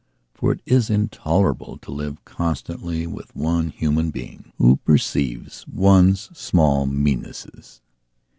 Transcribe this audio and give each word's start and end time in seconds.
For 0.33 0.51
it 0.53 0.61
is 0.65 0.89
intolerable 0.89 1.77
to 1.77 1.91
live 1.91 2.25
constantly 2.25 3.05
with 3.05 3.35
one 3.35 3.69
human 3.69 4.09
being 4.09 4.51
who 4.57 4.77
perceives 4.77 5.63
one's 5.67 6.35
small 6.35 6.87
meannesses. 6.87 7.81